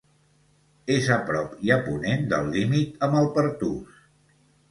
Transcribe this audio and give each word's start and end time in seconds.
És 0.93 1.09
a 1.15 1.17
prop 1.27 1.51
i 1.67 1.73
a 1.75 1.77
ponent 1.89 2.25
del 2.33 2.49
límit 2.55 3.07
amb 3.09 3.21
el 3.23 3.31
Pertús. 3.37 4.01